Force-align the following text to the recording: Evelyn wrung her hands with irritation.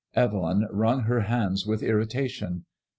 Evelyn 0.15 0.67
wrung 0.71 1.01
her 1.01 1.19
hands 1.19 1.67
with 1.67 1.83
irritation. 1.83 2.65